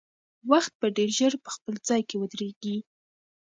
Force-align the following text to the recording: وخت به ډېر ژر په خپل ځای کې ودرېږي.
وخت 0.51 0.73
به 0.79 0.87
ډېر 0.97 1.09
ژر 1.17 1.33
په 1.43 1.49
خپل 1.55 1.73
ځای 1.87 2.01
کې 2.09 2.15
ودرېږي. 2.17 2.77